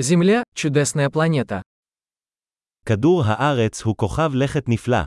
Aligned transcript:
Земля – 0.00 0.54
чудесная 0.54 1.10
планета. 1.10 1.62
כדור 2.86 3.22
הארץ 3.26 3.82
הוא 3.82 3.96
כוכב 3.96 4.30
לכת 4.34 4.68
נפלא. 4.68 5.04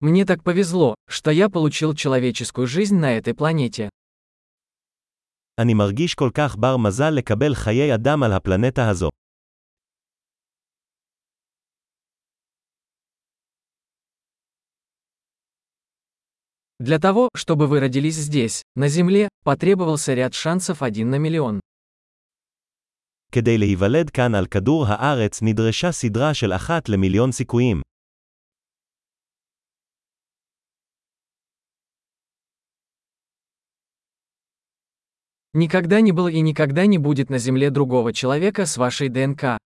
Мне 0.00 0.26
так 0.26 0.42
повезло, 0.44 0.94
что 1.08 1.30
я 1.30 1.48
получил 1.48 1.94
человеческую 1.94 2.66
жизнь 2.66 2.96
на 2.96 3.16
этой 3.16 3.34
планете. 3.34 3.88
אני 5.60 5.74
מרגיש 5.74 6.14
כל 6.14 6.30
כך 6.34 6.56
בר 6.56 6.76
מזל 6.76 7.10
לקבל 7.10 7.54
חיי 7.54 7.94
אדם 7.94 8.22
על 8.22 8.32
הפלנטה 8.32 8.88
הזו. 8.90 9.08
Для 16.85 16.97
того, 16.97 17.29
чтобы 17.35 17.67
вы 17.67 17.79
родились 17.79 18.15
здесь, 18.15 18.63
на 18.75 18.87
Земле, 18.87 19.29
потребовался 19.43 20.13
ряд 20.13 20.33
шансов 20.33 20.81
один 20.81 21.09
на 21.09 21.19
миллион. 21.19 21.59
כדי 23.31 23.57
להיוולד 23.57 24.09
כאן 24.09 24.35
על 24.35 24.45
כדור 24.45 24.85
הארץ 24.87 25.41
נדרשה 25.41 25.91
סדרה 25.91 26.33
של 26.33 26.53
אחת 26.53 26.89
למיליון 26.89 27.31
סיכויים. 27.31 27.81
Никогда 35.53 35.99
не 35.99 36.13
было 36.13 36.29
и 36.29 36.39
никогда 36.39 36.85
не 36.85 36.97
будет 36.97 37.29
на 37.29 37.37
Земле 37.37 37.69
другого 37.69 38.13
человека 38.13 38.65
с 38.65 38.77
вашей 38.77 39.09
ДНК. 39.09 39.57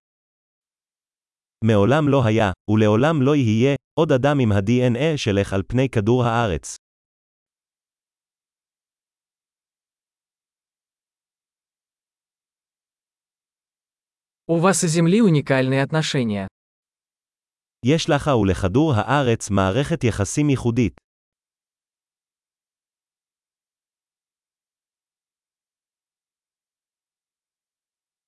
מעולם 1.64 2.08
לא 2.08 2.24
היה, 2.24 2.52
ולעולם 2.70 3.22
לא 3.22 3.36
יהיה, 3.36 3.74
עוד 3.98 4.12
אדם 4.12 4.38
עם 4.38 4.52
ה-DNA 4.52 5.16
שלך 5.16 5.52
על 5.52 5.62
פני 5.66 5.88
כדור 5.88 6.24
הארץ. 6.24 6.76
У 14.48 14.58
вас 14.58 14.84
и 14.84 14.88
Земли 14.88 15.20
уникальные 15.22 15.82
отношения. 15.82 16.46
יש 17.84 18.10
לך 18.10 18.30
ולכדור 18.40 18.94
הארץ 18.94 19.50
מערכת 19.50 20.04
יחסים 20.04 20.50
ייחודית. 20.50 21.00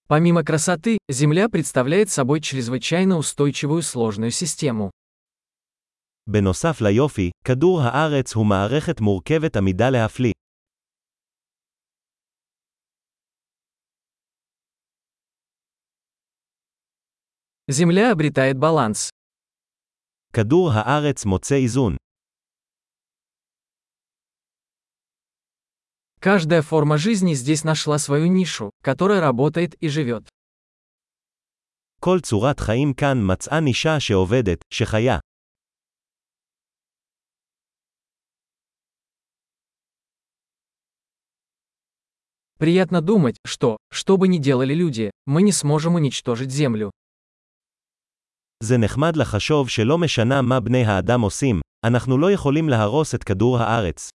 Помимо 0.08 0.42
красоты, 0.42 0.96
Земля 1.10 1.50
представляет 1.50 2.08
собой 2.10 2.40
чрезвычайно 2.40 3.18
устойчивую 3.18 3.82
сложную 3.82 4.30
систему. 4.30 4.90
בנוסף 6.26 6.80
ליופי, 6.80 7.30
כדור 7.44 7.80
הארץ 7.82 8.34
הוא 8.34 8.46
מערכת 8.46 9.00
מורכבת 9.00 9.56
עמידה 9.56 9.90
להפליא. 9.90 10.32
Земля 17.68 18.12
обретает 18.12 18.58
баланс. 18.58 19.10
כדור 20.32 20.70
הארץ 20.72 21.24
מוצא 21.24 21.56
איזון. 21.56 21.96
Каждая 26.20 26.62
форма 26.62 26.98
жизни 26.98 27.34
здесь 27.34 27.62
нашла 27.64 27.98
свою 27.98 28.26
нишу, 28.26 28.70
которая 28.82 29.20
работает 29.20 29.74
и 29.74 29.88
живет. 29.88 30.28
כל 32.00 32.20
צורת 32.20 32.60
חיים 32.60 32.94
כאן 32.94 33.18
מצאה 33.32 33.60
נישה 33.60 34.00
שעובדת, 34.00 34.58
שחיה. 34.70 35.18
Приятно 42.58 43.00
думать, 43.00 43.36
что, 43.46 43.76
что 43.88 44.16
бы 44.16 44.26
ни 44.26 44.38
делали 44.38 44.74
люди, 44.74 45.12
мы 45.26 45.42
не 45.42 45.52
сможем 45.52 45.94
уничтожить 45.94 46.50
Землю. 46.50 46.90
זה 48.62 48.78
נחמד 48.78 49.16
לחשוב 49.16 49.68
שלא 49.68 49.98
משנה 49.98 50.42
מה 50.42 50.60
בני 50.60 50.84
האדם 50.84 51.20
עושים, 51.20 51.60
אנחנו 51.86 52.18
לא 52.18 52.32
יכולים 52.32 52.68
להרוס 52.68 53.14
את 53.14 53.24
כדור 53.24 53.58
הארץ. 53.58 54.08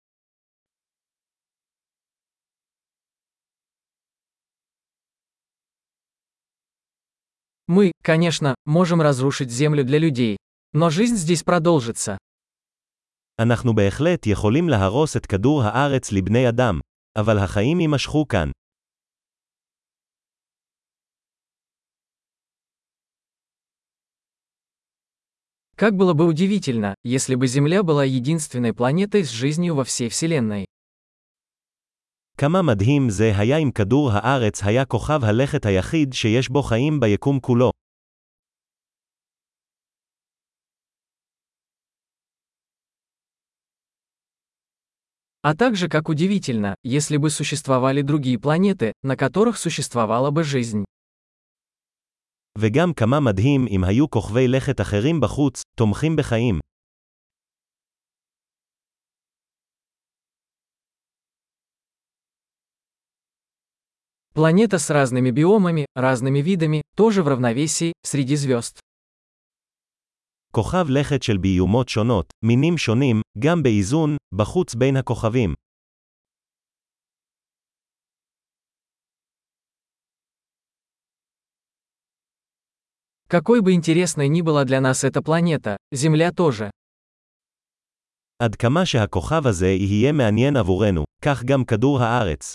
Мы, 7.68 7.92
конечно, 8.04 8.56
можем 8.66 9.02
разрушить 9.02 9.50
Землю 9.50 9.84
для 9.84 9.98
людей. 9.98 10.38
Но 10.74 10.90
жизнь 10.90 11.16
здесь 11.16 11.44
продолжится. 11.44 12.18
אנחנו 13.40 13.76
בהחלט 13.76 14.28
יכולים 14.28 14.70
להרוס 14.70 15.18
את 15.18 15.26
כדור 15.26 15.64
הארץ 15.64 16.12
לבני 16.12 16.50
אדם, 16.50 16.80
אבל 17.18 17.38
החיים 17.38 17.80
יימשכו 17.80 18.28
כאן. 18.28 18.52
Как 25.78 25.98
было 25.98 26.14
бы 26.14 26.26
удивительно, 26.26 26.96
если 27.04 27.36
бы 27.36 27.46
Земля 27.46 27.84
была 27.84 28.06
единственной 28.06 28.74
планетой 28.74 29.24
с 29.26 29.30
жизнью 29.30 29.76
во 29.76 29.84
всей 29.84 30.08
Вселенной. 30.08 30.66
כמה 32.38 32.62
מדהים 32.62 33.10
זה 33.10 33.34
היה 33.38 33.58
אם 33.58 33.72
כדור 33.72 34.12
הארץ 34.12 34.64
היה 34.64 34.86
כוכב 34.86 35.24
הלכת 35.24 35.66
היחיד 35.66 36.14
שיש 36.14 36.50
בו 36.50 36.64
חיים 36.64 37.00
ביקום 37.00 37.40
כולו. 37.40 37.72
А 45.46 45.56
также 45.56 45.90
как 45.90 46.08
удивительно, 46.08 46.76
если 46.84 47.18
бы 47.18 47.30
существовали 47.30 48.02
другие 48.02 48.40
планеты, 48.40 48.94
на 49.04 49.18
которых 49.18 49.58
существовала 49.58 50.32
бы 50.32 50.46
жизнь. 50.46 50.86
וגם 52.58 52.94
כמה 52.94 53.20
מדהים 53.20 53.66
אם 53.70 53.84
היו 53.84 54.10
כוכבי 54.10 54.48
לכת 54.48 54.82
אחרים 54.82 55.22
בחוץ, 55.22 55.62
תומכים 55.76 56.16
בחיים. 56.16 56.60
Планета 64.34 64.80
с 64.80 64.90
разными 64.90 65.30
биомами, 65.30 65.86
разными 65.96 66.42
видами, 66.42 66.82
тоже 66.96 67.22
в 67.22 67.28
равновесии, 67.28 67.92
среди 68.04 68.36
звезд. 68.36 68.80
כוכב 70.52 70.86
לכת 70.90 71.24
של 71.24 71.38
ביומות 71.38 71.90
שונות, 71.90 72.34
מינים 72.46 72.78
שונים, 72.78 73.22
גם 73.40 73.64
באיזון, 73.64 74.16
בחוץ 74.36 74.76
בין 74.76 74.98
הכוכבים. 74.98 75.54
Какой 83.28 83.62
бы 83.62 83.74
интересной 83.74 84.28
ни 84.28 84.42
была 84.42 84.64
для 84.66 84.80
нас 84.82 85.04
эта 85.04 85.22
планета, 85.22 85.78
Земля 85.92 86.32
тоже. 86.32 86.70
עד 88.40 88.56
כמה 88.56 88.86
שהכוכב 88.86 89.48
הזה 89.48 89.68
יהיה 89.68 90.12
מעניין 90.12 90.58
עבורנו, 90.58 91.04
כך 91.26 91.44
גם 91.44 91.66
כדור 91.66 92.02
הארץ. 92.02 92.54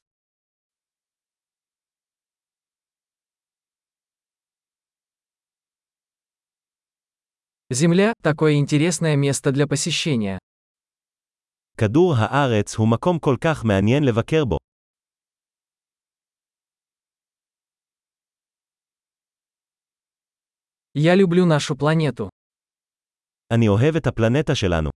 Земля – 7.72 8.22
такое 8.22 8.54
интересное 8.54 9.16
место 9.16 9.52
для 9.52 9.66
посещения. 9.66 10.38
כדור 11.76 12.14
הארץ 12.16 12.74
הוא 12.76 12.88
מקום 12.88 13.18
כל 13.18 13.36
כך 13.40 13.64
מעניין 13.64 14.04
לבקר 14.04 14.44
בו. 14.44 14.58
Я 20.94 21.14
люблю 21.14 21.46
нашу 21.46 21.76
планету. 21.76 22.28
אני 23.52 23.68
אוהב 23.68 23.96
את 23.96 24.06
הפלנטה 24.06 24.54
שלנו. 24.54 24.90